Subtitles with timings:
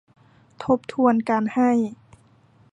[0.63, 1.71] ทบทวนการให้